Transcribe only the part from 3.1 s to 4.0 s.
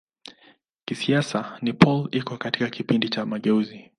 mageuzi.